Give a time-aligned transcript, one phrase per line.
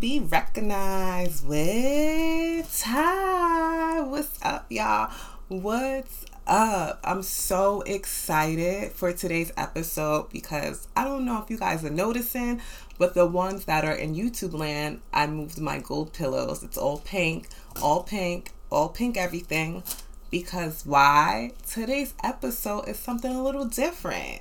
[0.00, 4.00] Be Recognized with Ty.
[4.00, 5.12] What's up, y'all?
[5.48, 7.00] What's up?
[7.04, 12.62] I'm so excited for today's episode because I don't know if you guys are noticing,
[12.96, 16.62] but the ones that are in YouTube land, I moved my gold pillows.
[16.62, 17.48] It's all pink,
[17.82, 19.82] all pink, all pink everything.
[20.30, 21.52] Because why?
[21.68, 24.40] Today's episode is something a little different.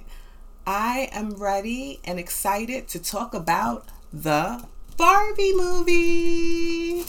[0.65, 4.63] I am ready and excited to talk about the
[4.99, 7.05] Barbie movie.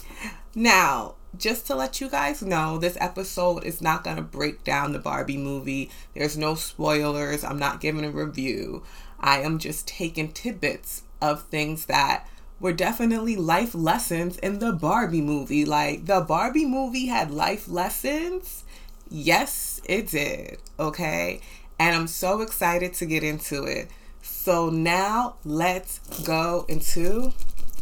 [0.55, 4.93] Now, just to let you guys know, this episode is not going to break down
[4.93, 5.91] the Barbie movie.
[6.15, 7.43] There's no spoilers.
[7.43, 8.85] I'm not giving a review.
[9.19, 12.29] I am just taking tidbits of things that
[12.61, 15.65] were definitely life lessons in the Barbie movie.
[15.65, 18.63] Like, the Barbie movie had life lessons.
[19.11, 20.59] Yes, it did.
[20.79, 21.41] Okay
[21.81, 23.91] and I'm so excited to get into it.
[24.21, 27.33] So now let's go into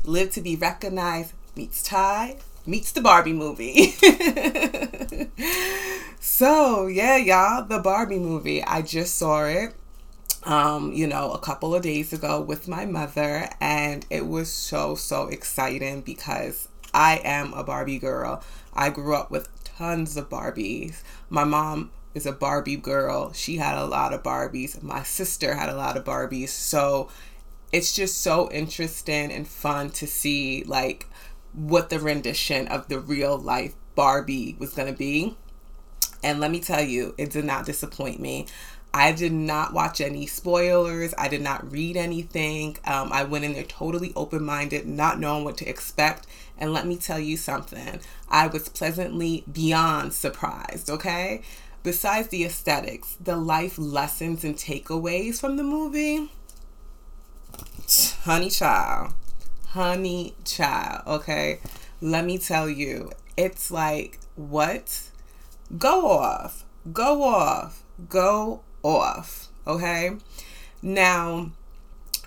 [0.09, 3.91] Live to Be Recognized meets Ty meets the Barbie movie.
[6.20, 8.64] so yeah, y'all, the Barbie movie.
[8.64, 9.75] I just saw it
[10.45, 14.95] um, you know, a couple of days ago with my mother, and it was so,
[14.95, 18.42] so exciting because I am a Barbie girl.
[18.73, 21.03] I grew up with tons of Barbies.
[21.29, 23.33] My mom is a Barbie girl.
[23.33, 24.83] She had a lot of Barbies.
[24.83, 26.48] My sister had a lot of Barbies.
[26.48, 27.11] So
[27.72, 31.06] it's just so interesting and fun to see like
[31.52, 35.36] what the rendition of the real life Barbie was going to be.
[36.22, 38.46] And let me tell you, it did not disappoint me.
[38.92, 41.14] I did not watch any spoilers.
[41.19, 42.78] I did not read anything.
[42.84, 46.27] Um, I went in there totally open minded, not knowing what to expect.
[46.56, 51.42] And let me tell you something, I was pleasantly beyond surprised, okay?
[51.83, 56.30] besides the aesthetics, the life lessons and takeaways from the movie,
[57.88, 59.14] honey child,
[59.68, 61.60] honey child, okay?
[62.00, 65.04] Let me tell you, it's like, what?
[65.76, 70.16] Go off, go off, go off, okay?
[70.82, 71.50] Now,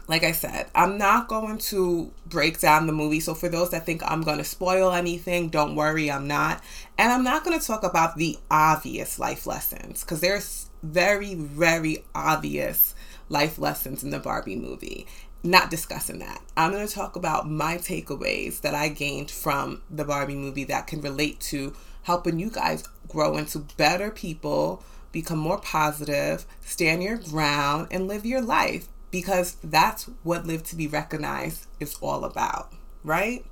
[0.08, 3.20] like I said, I'm not going to break down the movie.
[3.20, 6.64] So for those that think I'm going to spoil anything, don't worry, I'm not.
[6.98, 12.04] And I'm not going to talk about the obvious life lessons because there's very, very
[12.16, 12.94] obvious
[13.30, 15.08] life lessons in the Barbie movie.
[15.44, 16.42] Not discussing that.
[16.56, 20.86] I'm going to talk about my takeaways that I gained from the Barbie movie that
[20.88, 27.18] can relate to helping you guys grow into better people, become more positive, stand your
[27.18, 32.72] ground, and live your life because that's what Live to Be Recognized is all about,
[33.04, 33.46] right?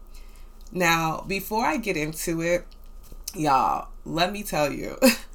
[0.71, 2.65] Now, before I get into it,
[3.35, 4.97] y'all, let me tell you,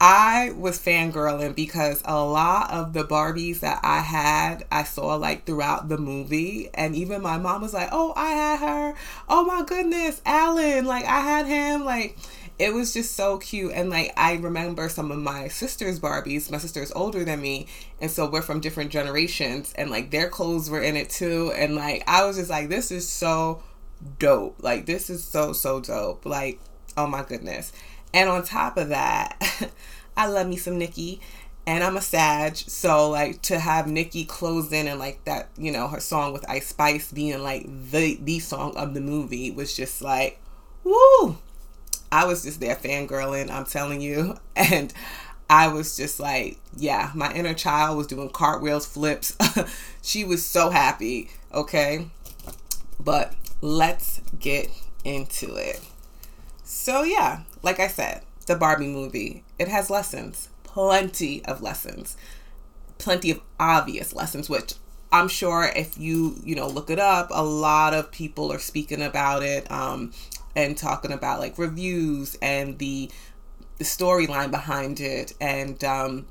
[0.00, 5.46] I was fangirling because a lot of the Barbies that I had, I saw like
[5.46, 6.68] throughout the movie.
[6.74, 8.94] And even my mom was like, oh, I had her.
[9.28, 10.84] Oh my goodness, Allan.
[10.84, 11.84] Like, I had him.
[11.84, 12.18] Like,
[12.58, 16.56] it was just so cute and like i remember some of my sister's barbies my
[16.58, 17.66] sister is older than me
[18.00, 21.74] and so we're from different generations and like their clothes were in it too and
[21.74, 23.62] like i was just like this is so
[24.18, 26.58] dope like this is so so dope like
[26.96, 27.72] oh my goodness
[28.12, 29.70] and on top of that
[30.16, 31.20] i love me some nicki
[31.68, 35.72] and I'm a Sag, so like to have Nicki close in and like that, you
[35.72, 39.74] know, her song with Ice Spice being like the the song of the movie was
[39.74, 40.40] just like,
[40.84, 41.38] woo,
[42.12, 44.36] I was just there fangirling, I'm telling you.
[44.56, 44.92] And
[45.50, 49.36] I was just like, yeah, my inner child was doing cartwheels, flips.
[50.02, 52.08] she was so happy, okay?
[52.98, 54.70] But let's get
[55.04, 55.80] into it.
[56.68, 62.16] So, yeah, like I said, the Barbie movie, it has lessons, plenty of lessons,
[62.98, 64.74] plenty of obvious lessons, which
[65.12, 69.00] I'm sure if you, you know, look it up, a lot of people are speaking
[69.00, 69.70] about it.
[69.70, 70.12] Um,
[70.56, 73.10] and talking about like reviews and the
[73.78, 76.26] the storyline behind it and um,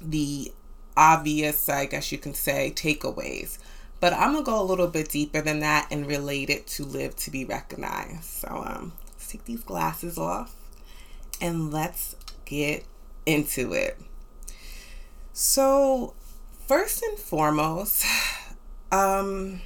[0.00, 0.50] the
[0.96, 3.58] obvious, I guess you can say, takeaways.
[4.00, 7.14] But I'm gonna go a little bit deeper than that and relate it to live
[7.16, 8.24] to be recognized.
[8.24, 8.92] So um,
[9.28, 10.54] take these glasses off
[11.40, 12.84] and let's get
[13.26, 13.98] into it.
[15.32, 16.14] So
[16.66, 18.04] first and foremost,
[18.92, 19.60] um,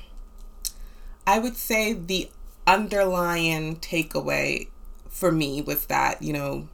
[1.27, 2.31] I would say the
[2.67, 4.69] underlying takeaway
[5.09, 6.69] for me was that, you know,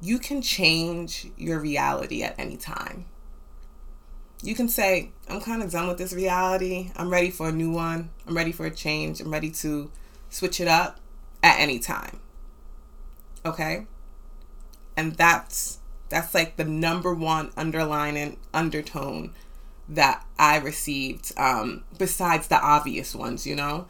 [0.00, 3.04] you can change your reality at any time.
[4.42, 6.90] You can say, I'm kind of done with this reality.
[6.96, 8.08] I'm ready for a new one.
[8.26, 9.20] I'm ready for a change.
[9.20, 9.90] I'm ready to
[10.30, 10.99] switch it up
[11.42, 12.20] at any time.
[13.44, 13.86] Okay?
[14.96, 15.78] And that's
[16.08, 19.32] that's like the number one underlying undertone
[19.88, 23.86] that I received, um, besides the obvious ones, you know,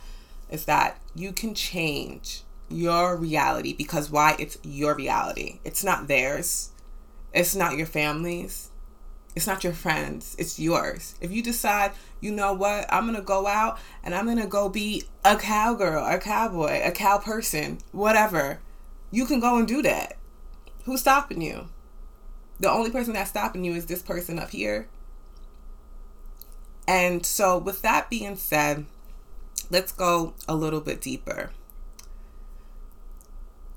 [0.51, 4.37] is that you can change your reality because why?
[4.39, 5.61] It's your reality.
[5.65, 6.71] It's not theirs.
[7.33, 8.70] It's not your family's.
[9.37, 10.35] It's not your friends.
[10.39, 11.15] It's yours.
[11.21, 15.05] If you decide, you know what, I'm to go out and I'm to go be
[15.25, 18.61] a cowgirl, a cowboy, a cow person, whatever,
[19.11, 20.17] you can go and do that.
[20.85, 21.69] Who's stopping you?
[22.59, 24.89] The only person that's stopping you is this person up here.
[26.87, 28.85] And so, with that being said,
[29.71, 31.51] let's go a little bit deeper.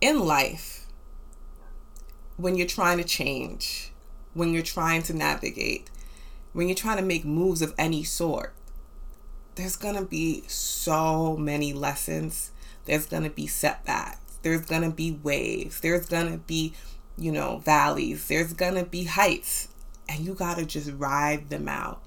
[0.02, 0.88] In life,
[2.38, 3.93] when you're trying to change,
[4.34, 5.90] when you're trying to navigate,
[6.54, 8.54] when you're trying to make moves of any sort,
[9.56, 12.52] there's going to be so many lessons.
[12.86, 14.20] There's going to be setbacks.
[14.42, 15.80] There's going to be waves.
[15.80, 16.74] There's going to be,
[17.18, 18.28] you know, valleys.
[18.28, 19.70] There's going to be heights.
[20.10, 22.02] And you got to just ride them out.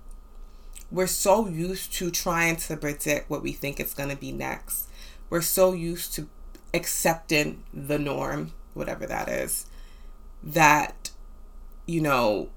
[0.90, 4.88] We're so used to trying to predict what we think is going to be next.
[5.31, 6.28] We're so used to
[6.75, 9.67] accepting the norm, whatever that is,
[10.43, 11.05] that,
[11.86, 12.50] you know,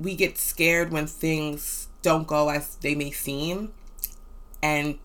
[0.00, 3.72] we get scared when things don't go as they may seem.
[4.62, 4.98] And,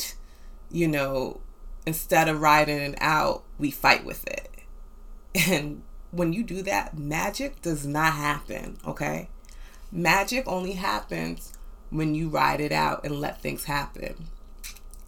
[0.71, 1.41] you know,
[1.85, 4.49] instead of riding it out, we fight with it.
[5.49, 9.29] And when you do that, magic does not happen, okay?
[9.91, 11.53] Magic only happens
[11.89, 14.27] when you ride it out and let things happen.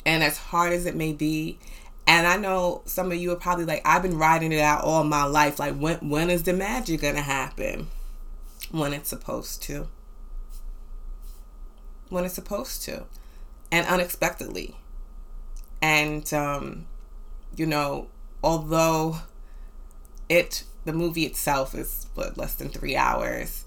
[0.05, 1.59] And as hard as it may be,
[2.07, 5.03] and I know some of you are probably like, I've been riding it out all
[5.03, 5.59] my life.
[5.59, 7.87] Like, when when is the magic gonna happen?
[8.71, 9.87] When it's supposed to.
[12.09, 13.05] When it's supposed to.
[13.71, 14.75] And unexpectedly.
[15.81, 16.87] And um,
[17.55, 18.07] you know,
[18.43, 19.17] although
[20.27, 23.65] it the movie itself is what less than three hours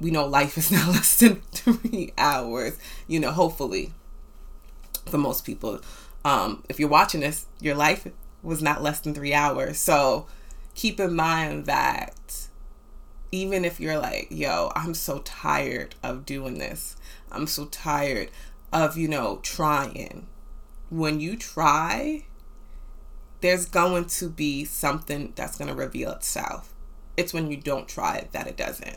[0.00, 3.92] we know life is not less than three hours, you know, hopefully
[5.06, 5.80] for most people.
[6.24, 8.06] Um, if you're watching this, your life
[8.42, 9.78] was not less than three hours.
[9.78, 10.26] So
[10.74, 12.47] keep in mind that
[13.30, 16.96] even if you're like, yo, I'm so tired of doing this,
[17.30, 18.30] I'm so tired
[18.72, 20.26] of, you know, trying.
[20.90, 22.24] When you try,
[23.40, 26.74] there's going to be something that's going to reveal itself.
[27.16, 28.96] It's when you don't try that it doesn't.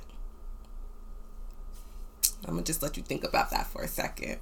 [2.45, 4.37] I'm gonna just let you think about that for a second.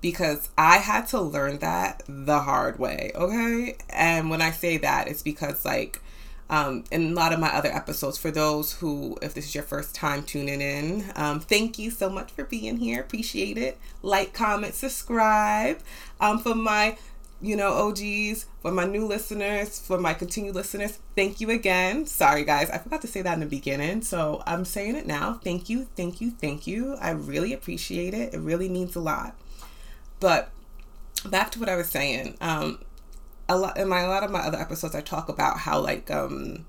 [0.00, 3.76] Because I had to learn that the hard way, okay?
[3.90, 6.00] And when I say that, it's because, like,
[6.48, 9.64] um, in a lot of my other episodes, for those who, if this is your
[9.64, 13.00] first time tuning in, um, thank you so much for being here.
[13.00, 13.78] Appreciate it.
[14.02, 15.80] Like, comment, subscribe.
[16.20, 16.96] Um, for my
[17.40, 22.06] you know, OGs, for my new listeners, for my continued listeners, thank you again.
[22.06, 25.34] Sorry, guys, I forgot to say that in the beginning, so I'm saying it now.
[25.44, 26.96] Thank you, thank you, thank you.
[26.96, 28.32] I really appreciate it.
[28.32, 29.36] It really means a lot.
[30.18, 30.50] But
[31.26, 32.36] back to what I was saying.
[32.40, 32.78] Um,
[33.48, 36.10] a lot in my a lot of my other episodes, I talk about how like
[36.10, 36.64] um,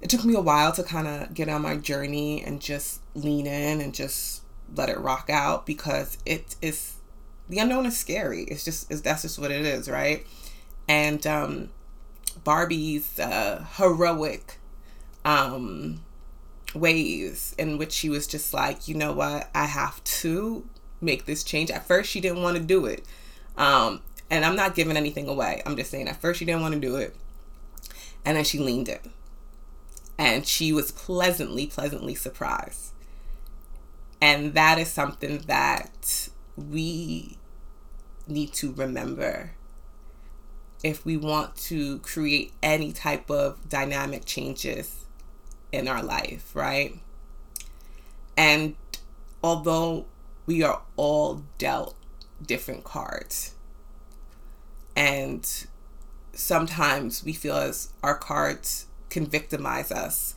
[0.00, 3.46] it took me a while to kind of get on my journey and just lean
[3.46, 4.42] in and just
[4.74, 6.94] let it rock out because it is
[7.48, 8.44] the unknown is scary.
[8.44, 10.26] It's just it's, that's just what it is, right?
[10.88, 11.70] And um,
[12.44, 14.58] Barbie's uh, heroic
[15.24, 16.02] um,
[16.74, 20.66] ways in which she was just like, you know what, I have to
[21.00, 21.70] make this change.
[21.70, 23.04] At first, she didn't want to do it.
[23.56, 24.00] Um,
[24.32, 25.62] and I'm not giving anything away.
[25.66, 27.14] I'm just saying, at first, she didn't want to do it.
[28.24, 29.12] And then she leaned in.
[30.16, 32.92] And she was pleasantly, pleasantly surprised.
[34.22, 37.36] And that is something that we
[38.26, 39.52] need to remember
[40.82, 45.04] if we want to create any type of dynamic changes
[45.72, 46.98] in our life, right?
[48.38, 48.76] And
[49.44, 50.06] although
[50.46, 51.96] we are all dealt
[52.46, 53.56] different cards,
[54.96, 55.66] and
[56.32, 60.34] sometimes we feel as our cards can victimize us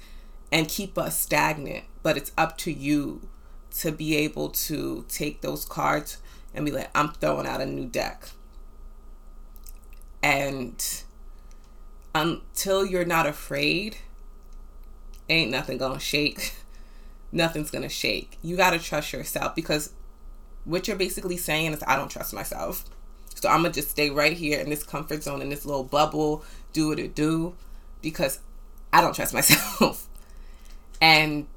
[0.51, 3.27] and keep us stagnant, but it's up to you
[3.79, 6.17] to be able to take those cards
[6.53, 8.29] and be like, I'm throwing out a new deck.
[10.23, 10.81] And
[12.13, 13.97] until you're not afraid,
[15.29, 16.55] ain't nothing gonna shake.
[17.31, 18.37] Nothing's gonna shake.
[18.41, 19.91] You gotta trust yourself because
[20.63, 22.85] what you're basically saying is, I don't trust myself.
[23.35, 26.43] So I'm gonna just stay right here in this comfort zone, in this little bubble,
[26.73, 27.55] do what it do,
[28.01, 28.39] because
[28.91, 30.07] I don't trust myself.
[31.01, 31.47] and,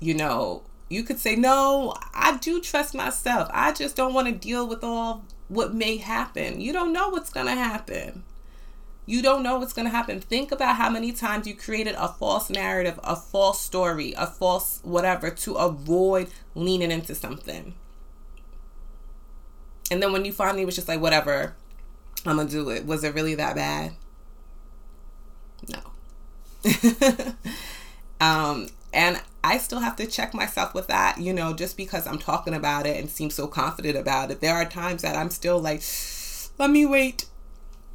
[0.00, 3.48] you know, you could say, No, I do trust myself.
[3.52, 6.60] I just don't want to deal with all what may happen.
[6.60, 8.24] You don't know what's to happen.
[9.06, 10.20] You don't know what's going to happen.
[10.20, 14.80] Think about how many times you created a false narrative, a false story, a false
[14.82, 17.74] whatever to avoid leaning into something.
[19.90, 21.54] And then when you finally was just like, whatever,
[22.26, 22.84] I'm to do it.
[22.86, 23.92] Was it really that bad?
[25.68, 27.34] No.
[28.20, 32.18] um, and I still have to check myself with that, you know, just because I'm
[32.18, 34.40] talking about it and seem so confident about it.
[34.40, 35.82] There are times that I'm still like,
[36.58, 37.26] let me wait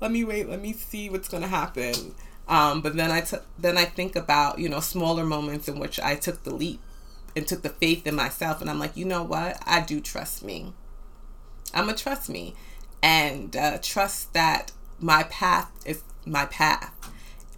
[0.04, 2.14] let me wait, let me see what's to happen.
[2.50, 5.98] Um, but then I t- then I think about you know smaller moments in which
[5.98, 6.82] I took the leap
[7.38, 10.44] and took the faith in myself, and I'm like, you know what, I do trust
[10.44, 10.74] me.
[11.74, 12.56] I'm a trust me,
[13.02, 16.94] and uh, trust that my path is my path,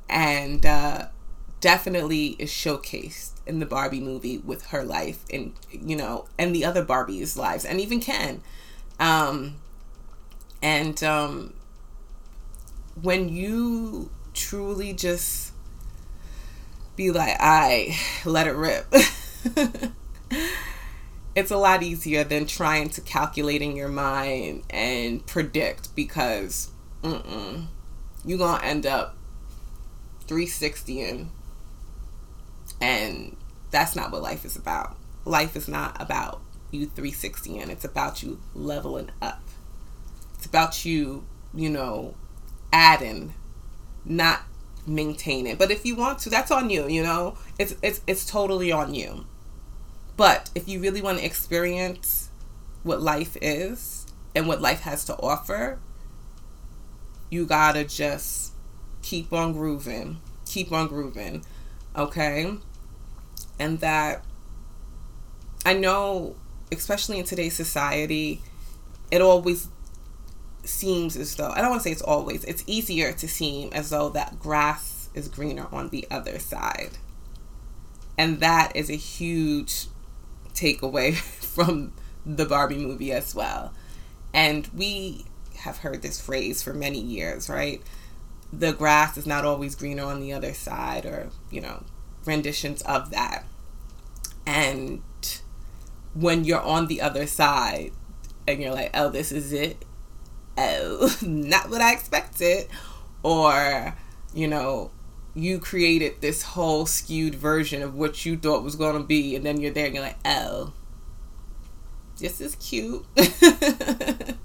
[0.10, 1.07] and uh,
[1.62, 6.65] definitely is showcased in the Barbie movie with her life, and you know, and the
[6.65, 8.41] other Barbies' lives, and even Ken,
[9.00, 9.55] um,
[10.62, 11.53] and um,
[13.01, 15.51] when you truly just
[16.95, 18.93] be like, I let it rip.
[21.36, 26.72] it's a lot easier than trying to calculate in your mind and predict because
[27.04, 27.65] mm-mm,
[28.24, 29.18] you're going to end up
[30.22, 31.30] 360 in.
[32.82, 33.36] And
[33.70, 34.96] that's not what life is about.
[35.25, 39.42] Life is not about you 360 in, it's about you leveling up.
[40.36, 42.15] It's about you, you know,
[42.72, 43.34] adding,
[44.04, 44.42] not
[44.86, 45.56] maintaining.
[45.56, 47.38] But if you want to, that's on you, you know?
[47.58, 49.25] It's it's it's totally on you.
[50.17, 52.29] But if you really want to experience
[52.84, 55.79] what life is and what life has to offer,
[57.29, 58.53] you gotta just
[59.01, 60.17] keep on grooving.
[60.45, 61.43] Keep on grooving.
[61.95, 62.53] Okay?
[63.60, 64.24] And that
[65.65, 66.36] I know,
[66.72, 68.41] especially in today's society,
[69.12, 69.67] it always
[70.63, 73.89] seems as though I don't want to say it's always, it's easier to seem as
[73.89, 76.91] though that grass is greener on the other side.
[78.17, 79.88] And that is a huge
[80.56, 81.16] takeaway
[81.56, 81.94] from
[82.26, 83.74] the Barbie movie as well.
[84.34, 85.26] And we
[85.58, 87.82] have heard this phrase for many years, right?
[88.52, 91.84] The grass is not always greener on the other side, or, you know,
[92.26, 93.46] renditions of that.
[94.46, 95.02] And
[96.14, 97.92] when you're on the other side
[98.48, 99.84] and you're like, oh, this is it,
[100.58, 102.68] oh, not what I expected.
[103.24, 103.96] Or,
[104.34, 104.92] you know,
[105.36, 109.46] you created this whole skewed version of what you thought was going to be, and
[109.46, 110.72] then you're there and you're like, oh,
[112.18, 113.06] this is cute.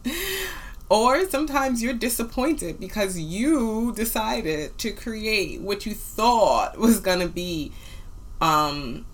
[0.91, 7.29] or sometimes you're disappointed because you decided to create what you thought was going to
[7.29, 7.71] be,
[8.41, 9.07] um,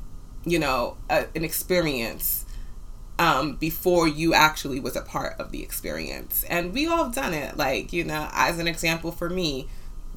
[0.46, 2.46] you know, a, an experience
[3.18, 6.42] um, before you actually was a part of the experience.
[6.44, 7.58] And we all done it.
[7.58, 9.68] Like, you know, as an example for me,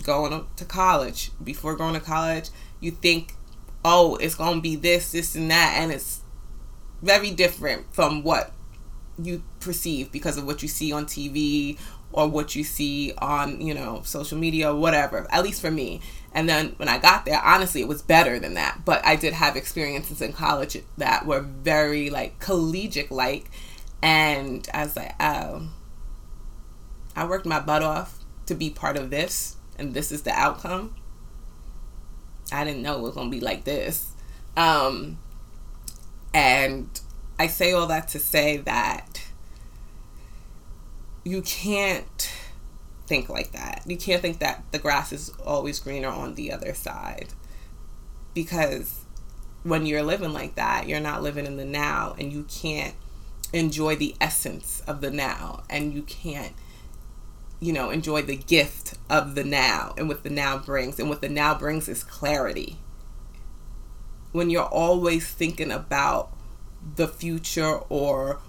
[0.03, 3.35] going to college, before going to college, you think,
[3.83, 5.75] oh, it's going to be this, this, and that.
[5.77, 6.21] And it's
[7.01, 8.51] very different from what
[9.21, 11.77] you perceive because of what you see on TV
[12.11, 16.01] or what you see on, you know, social media whatever, at least for me.
[16.33, 18.81] And then when I got there, honestly, it was better than that.
[18.85, 23.49] But I did have experiences in college that were very like collegiate like.
[24.01, 25.69] And I was like, oh,
[27.15, 30.95] I worked my butt off to be part of this, and this is the outcome.
[32.51, 34.11] I didn't know it was gonna be like this.
[34.57, 35.19] Um,
[36.33, 36.87] and
[37.37, 39.23] I say all that to say that
[41.23, 42.31] you can't
[43.07, 43.83] think like that.
[43.85, 47.29] You can't think that the grass is always greener on the other side.
[48.33, 49.05] Because
[49.63, 52.95] when you're living like that, you're not living in the now and you can't
[53.51, 56.53] enjoy the essence of the now and you can't
[57.59, 61.21] you know enjoy the gift of the now and what the now brings and what
[61.21, 62.77] the now brings is clarity
[64.31, 66.31] when you're always thinking about
[66.95, 68.39] the future or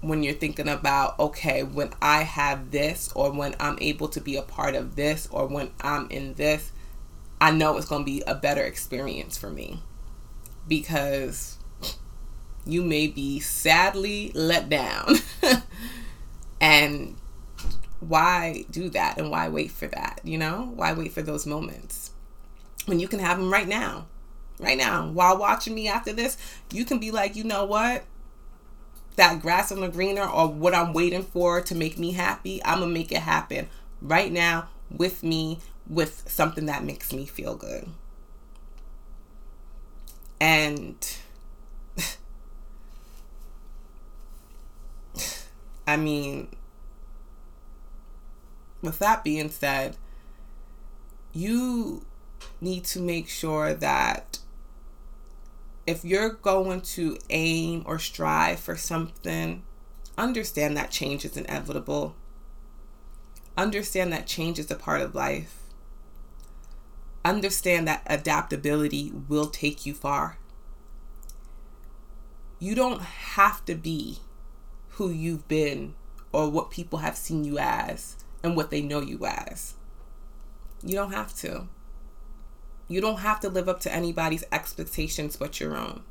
[0.00, 4.36] when you're thinking about, okay, when I have this, or when I'm able to be
[4.36, 6.70] a part of this, or when I'm in this,
[7.40, 9.80] I know it's going to be a better experience for me
[10.68, 11.58] because
[12.64, 15.16] you may be sadly let down.
[16.60, 17.16] and
[18.00, 20.20] why do that and why wait for that?
[20.24, 22.10] You know, why wait for those moments
[22.86, 24.06] when you can have them right now?
[24.58, 26.38] Right now, while watching me after this,
[26.72, 28.04] you can be like, you know what?
[29.16, 32.78] that grass on the greener or what I'm waiting for to make me happy, I'm
[32.80, 33.68] gonna make it happen
[34.00, 37.88] right now with me with something that makes me feel good.
[40.40, 40.96] And
[45.86, 46.48] I mean,
[48.82, 49.96] with that being said,
[51.32, 52.04] you
[52.60, 54.38] need to make sure that
[55.86, 59.62] if you're going to aim or strive for something,
[60.18, 62.16] understand that change is inevitable.
[63.56, 65.62] Understand that change is a part of life.
[67.24, 70.38] Understand that adaptability will take you far.
[72.58, 74.18] You don't have to be
[74.90, 75.94] who you've been
[76.32, 79.74] or what people have seen you as and what they know you as.
[80.82, 81.68] You don't have to.
[82.88, 86.02] You don't have to live up to anybody's expectations but your own.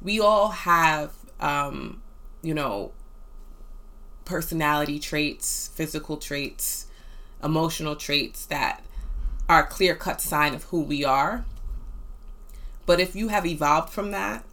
[0.00, 2.02] We all have, um,
[2.42, 2.92] you know,
[4.24, 6.86] personality traits, physical traits,
[7.42, 8.84] emotional traits that
[9.48, 11.44] are a clear cut sign of who we are.
[12.84, 14.44] But if you have evolved from that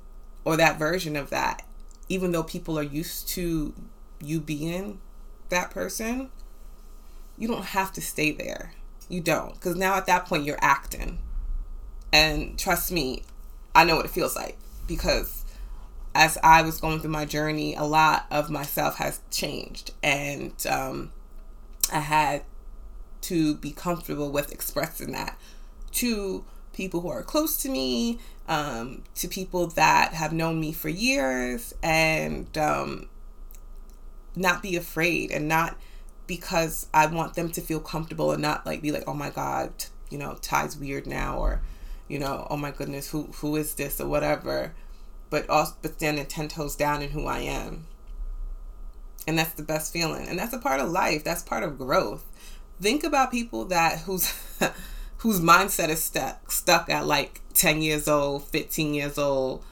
[0.44, 1.66] or that version of that,
[2.10, 3.74] even though people are used to
[4.22, 5.00] you being
[5.54, 6.30] that person,
[7.38, 8.74] you don't have to stay there.
[9.10, 9.54] You don't.
[9.54, 11.20] Because now at that point, you're acting.
[12.12, 13.24] And trust me,
[13.74, 14.58] I know what it feels like
[14.88, 15.46] because
[16.16, 19.92] as I was going through my journey, a lot of myself has changed.
[20.04, 21.12] And um,
[21.92, 22.44] I had
[23.22, 25.40] to be comfortable with expressing that
[25.94, 30.90] to people who are close to me, um, to people that have known me for
[30.90, 33.08] years, and um,
[34.36, 35.78] not be afraid and not
[36.28, 39.72] because I want them to feel comfortable and not like be like, oh my God,
[40.10, 41.62] you know, Ty's weird now or,
[42.08, 44.74] you know, oh my goodness, who who is this or whatever.
[45.30, 47.86] But also but standing ten toes down in who I am.
[49.26, 50.28] And that's the best feeling.
[50.28, 51.24] And that's a part of life.
[51.24, 52.26] That's part of growth.
[52.82, 54.34] Think about people that whose
[55.18, 59.64] whose mindset is stuck stuck at like 10 years old, 15 years old,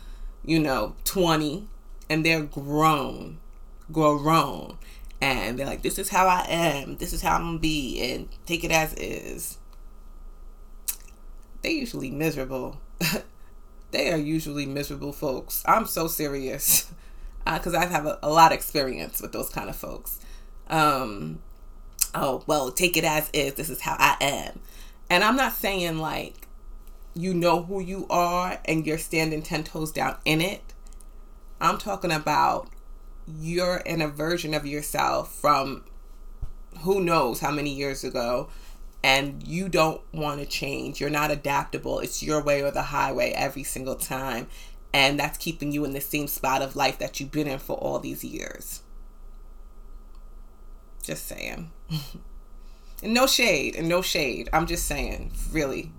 [0.46, 1.68] you know, 20,
[2.10, 3.40] and they're grown,
[3.92, 4.78] grown
[5.22, 6.98] and they're like, "This is how I am.
[6.98, 9.60] This is how I'm gonna be," and take it as is.
[11.62, 12.82] They usually miserable.
[13.92, 15.64] they are usually miserable folks.
[15.68, 16.92] I'm so serious
[17.46, 20.20] because uh, I have a, a, lot of experience with those kind of folks.
[20.68, 21.40] Um,
[22.16, 23.54] oh well, take it as is.
[23.54, 24.60] This is how I am,
[25.10, 26.48] and I'm not saying like
[27.14, 30.74] you know who you are and you're standing ten toes down in it.
[31.60, 32.70] I'm talking about
[33.28, 35.84] you're in a version of yourself from
[36.82, 38.50] who knows how many years ago
[39.04, 41.02] and you don't want to change.
[41.02, 42.00] You're not adaptable.
[42.00, 44.48] It's your way or the highway every single time.
[44.94, 47.78] And that's keeping you in the same spot of life that you've been in for
[47.78, 48.82] all these years.
[51.02, 51.72] Just saying.
[53.04, 54.50] and no shade, and no shade.
[54.54, 55.92] I'm just saying, really,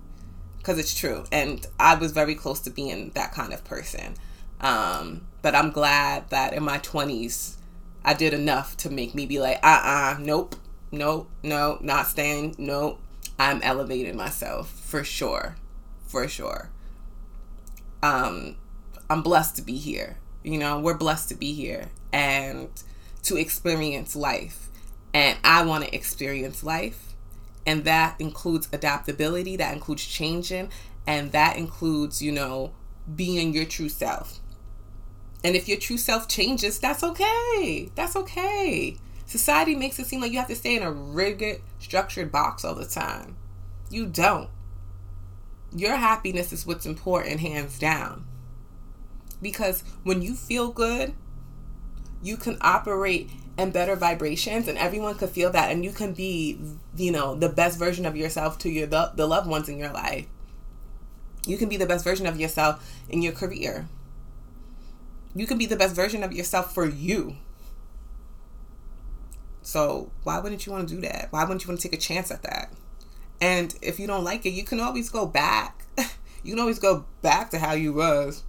[0.59, 1.25] because it's true.
[1.31, 4.15] And I was very close to being that kind of person.
[4.63, 7.57] Um, but I'm glad that in my 20s,
[8.03, 10.55] I did enough to make me be like, uh uh-uh, uh, nope,
[10.91, 12.99] nope, no, not staying, nope.
[13.37, 15.57] I'm elevating myself for sure,
[16.07, 16.69] for sure.
[18.01, 18.55] Um,
[19.09, 20.17] I'm blessed to be here.
[20.43, 22.69] You know, we're blessed to be here and
[23.23, 24.69] to experience life.
[25.13, 27.13] And I want to experience life.
[27.65, 30.69] And that includes adaptability, that includes changing,
[31.07, 32.73] and that includes, you know,
[33.15, 34.39] being your true self.
[35.43, 37.89] And if your true self changes, that's okay.
[37.95, 38.97] That's okay.
[39.25, 42.75] Society makes it seem like you have to stay in a rigid, structured box all
[42.75, 43.35] the time.
[43.89, 44.49] You don't.
[45.75, 48.25] Your happiness is what's important, hands down.
[49.41, 51.13] Because when you feel good,
[52.21, 56.57] you can operate in better vibrations and everyone could feel that and you can be
[56.95, 59.91] you know the best version of yourself to your the, the loved ones in your
[59.91, 60.25] life
[61.45, 63.87] you can be the best version of yourself in your career
[65.35, 67.35] you can be the best version of yourself for you.
[69.61, 71.27] So why wouldn't you want to do that?
[71.31, 72.71] Why wouldn't you want to take a chance at that?
[73.41, 75.85] And if you don't like it, you can always go back.
[76.43, 78.43] you can always go back to how you was,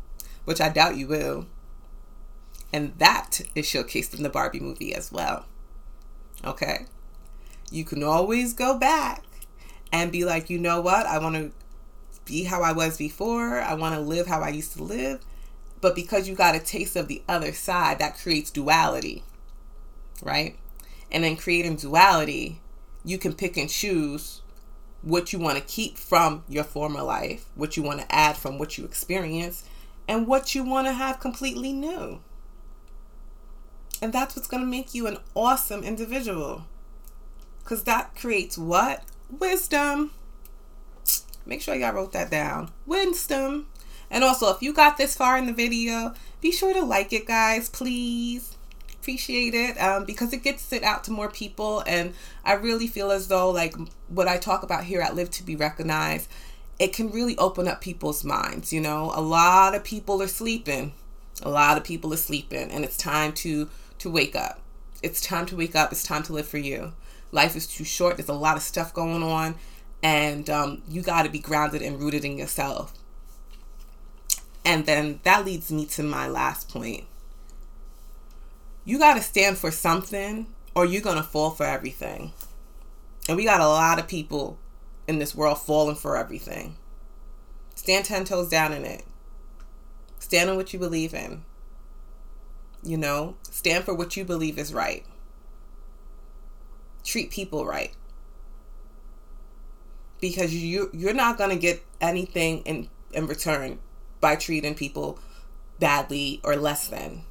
[0.44, 1.46] which I doubt you will.
[2.72, 5.46] And that is showcased in the Barbie movie as well.
[6.44, 6.86] Okay?
[7.70, 9.22] You can always go back
[9.92, 11.06] and be like, you know what?
[11.06, 11.52] I want to
[12.24, 13.60] be how I was before.
[13.60, 15.24] I want to live how I used to live.
[15.84, 19.22] But because you got a taste of the other side, that creates duality,
[20.22, 20.56] right?
[21.12, 22.62] And then creating duality,
[23.04, 24.40] you can pick and choose
[25.02, 28.56] what you want to keep from your former life, what you want to add from
[28.56, 29.68] what you experience,
[30.08, 32.22] and what you want to have completely new.
[34.00, 36.64] And that's what's going to make you an awesome individual.
[37.62, 39.04] Because that creates what?
[39.28, 40.12] Wisdom.
[41.44, 42.70] Make sure y'all wrote that down.
[42.86, 43.66] Wisdom.
[44.14, 47.27] And also, if you got this far in the video, be sure to like it,
[47.27, 48.57] guys, please.
[49.05, 51.83] appreciate it um, because it gets it out to more people.
[51.87, 53.74] And I really feel as though, like,
[54.09, 56.31] what I talk about here at Live to Be Recognized,
[56.79, 58.72] it can really open up people's minds.
[58.72, 60.94] You know, a lot of people are sleeping.
[61.42, 64.61] A lot of people are sleeping, and it's time to to wake up.
[65.03, 65.92] It's time to wake up.
[65.92, 66.94] It's time to live for you.
[67.31, 68.16] Life is too short.
[68.16, 69.57] There's a lot of stuff going on,
[70.03, 72.94] and um, you got to be grounded and rooted in yourself.
[74.64, 77.05] And then that leads me to my last point.
[78.85, 82.33] You got to stand for something or you're going to fall for everything.
[83.29, 84.59] And we got a lot of people
[85.07, 86.77] in this world falling for everything.
[87.74, 89.05] Stand 10 toes down in it.
[90.18, 91.44] Stand on what you believe in.
[92.83, 95.05] You know, stand for what you believe is right.
[97.03, 97.92] Treat people right.
[100.20, 103.79] Because you you're not going to get anything in in return
[104.24, 105.18] by treating people
[105.78, 107.24] badly or less than.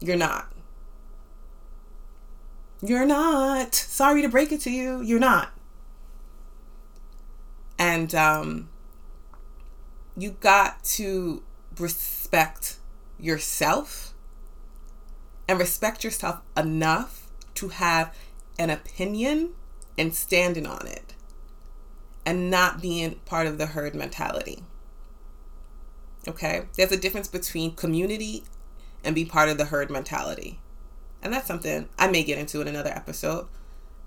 [0.00, 0.50] You're not.
[2.80, 3.74] You're not.
[3.74, 5.02] Sorry to break it to you.
[5.02, 5.52] You're not.
[7.78, 8.70] And um,
[10.16, 11.42] you got to
[11.78, 12.76] respect
[13.20, 14.14] yourself
[15.46, 18.16] and respect yourself enough to have
[18.58, 19.52] an opinion
[19.98, 21.12] and standing on it
[22.24, 24.64] and not being part of the herd mentality.
[26.26, 26.66] Okay?
[26.76, 28.44] There's a difference between community
[29.04, 30.60] and be part of the herd mentality.
[31.22, 33.46] And that's something I may get into in another episode,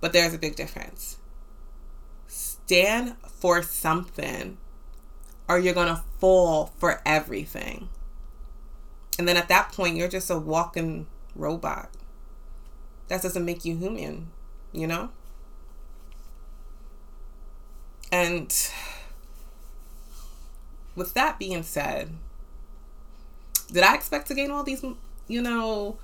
[0.02, 1.18] but there's a big difference.
[2.28, 4.58] Stand for something
[5.48, 7.90] or you're going to fall for everything.
[9.18, 11.90] And then at that point, you're just a walking robot.
[13.08, 14.32] That doesn't make you human,
[14.72, 15.10] you know?
[18.12, 18.54] And
[20.96, 22.10] with that being said,
[23.72, 24.84] did I expect to gain all these,
[25.28, 25.98] you know,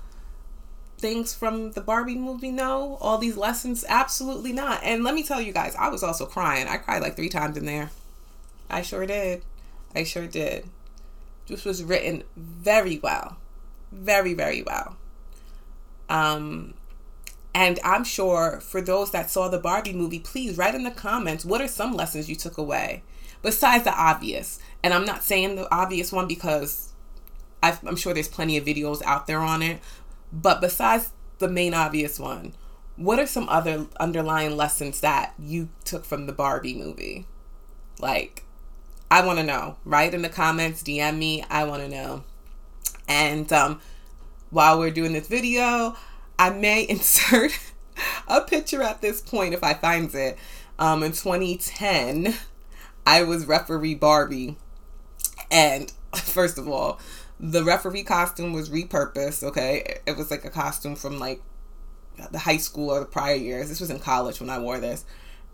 [0.98, 2.50] things from the Barbie movie?
[2.50, 2.98] No.
[3.00, 3.84] All these lessons?
[3.88, 4.82] Absolutely not.
[4.82, 6.68] And let me tell you guys, I was also crying.
[6.68, 7.90] I cried like three times in there.
[8.68, 9.42] I sure did.
[9.94, 10.68] I sure did.
[11.46, 13.36] This was written very well.
[13.90, 14.96] Very, very well.
[16.08, 16.74] Um,
[17.54, 21.44] and I'm sure for those that saw the Barbie movie, please write in the comments
[21.44, 23.02] what are some lessons you took away
[23.42, 24.58] besides the obvious.
[24.82, 26.92] And I'm not saying the obvious one because
[27.62, 29.80] i am sure there's plenty of videos out there on it.
[30.32, 32.54] But besides the main obvious one,
[32.96, 37.26] what are some other underlying lessons that you took from the Barbie movie?
[37.98, 38.44] Like,
[39.10, 39.76] I want to know.
[39.84, 41.44] Write in the comments, DM me.
[41.50, 42.24] I want to know.
[43.08, 43.80] And um,
[44.50, 45.96] while we're doing this video,
[46.38, 47.58] I may insert
[48.26, 50.38] a picture at this point if I find it.
[50.78, 52.34] Um, in 2010,
[53.06, 54.56] I was referee Barbie.
[55.50, 57.00] And first of all,
[57.38, 59.98] the referee costume was repurposed, okay?
[60.06, 61.42] It was like a costume from like
[62.30, 63.68] the high school or the prior years.
[63.68, 65.04] This was in college when I wore this.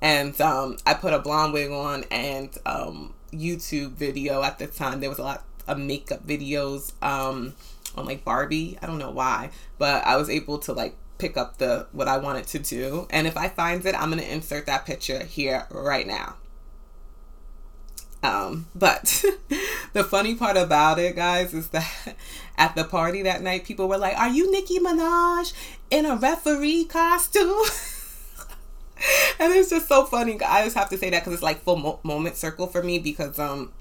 [0.00, 5.00] And um, I put a blonde wig on and um, YouTube video at the time.
[5.00, 7.54] There was a lot of makeup videos um,
[7.96, 8.78] on like Barbie.
[8.80, 12.18] I don't know why, but I was able to like pick up the what I
[12.18, 13.06] wanted to do.
[13.10, 16.36] And if I find it, I'm gonna insert that picture here right now.
[18.22, 19.24] Um, but
[19.92, 22.16] the funny part about it, guys, is that
[22.58, 25.52] at the party that night, people were like, Are you Nicki Minaj
[25.90, 27.62] in a referee costume?
[29.38, 30.40] and it's just so funny.
[30.42, 32.98] I just have to say that because it's like full mo- moment circle for me
[32.98, 33.72] because um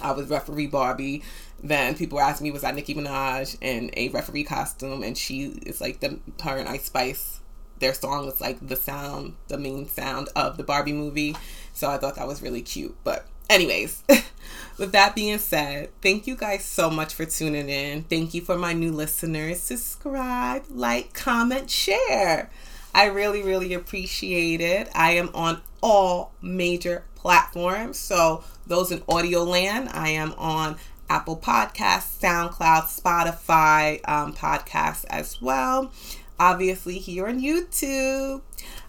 [0.00, 1.22] I was referee Barbie.
[1.62, 5.02] Then people asking me, Was that Nicki Minaj in a referee costume?
[5.02, 7.40] And she is like the her and Ice Spice.
[7.80, 11.36] Their song was like the sound, the main sound of the Barbie movie.
[11.72, 12.96] So I thought that was really cute.
[13.02, 14.02] But anyways,
[14.78, 18.02] with that being said, thank you guys so much for tuning in.
[18.04, 19.60] Thank you for my new listeners.
[19.60, 22.50] Subscribe, like, comment, share.
[22.94, 24.88] I really, really appreciate it.
[24.94, 27.98] I am on all major platforms.
[27.98, 30.76] So, those in audio land, I am on
[31.08, 35.92] Apple Podcasts, SoundCloud, Spotify um, podcasts as well.
[36.38, 38.42] Obviously, here on YouTube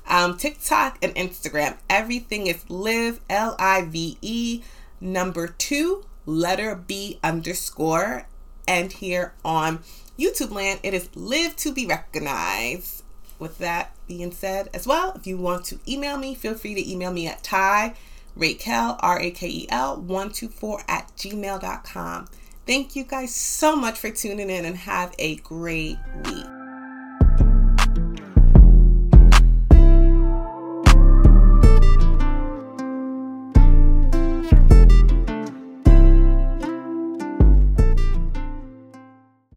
[0.08, 1.78] um, TikTok and Instagram.
[1.90, 4.62] Everything is live, L I V E,
[5.00, 8.28] number two, letter B underscore.
[8.68, 9.80] And here on
[10.18, 13.04] YouTube land, it is live to be recognized.
[13.40, 16.92] With that being said, as well, if you want to email me, feel free to
[16.92, 17.96] email me at Ty
[18.38, 22.28] Rakel, R A K E L, 124 at gmail.com.
[22.66, 26.63] Thank you guys so much for tuning in and have a great week.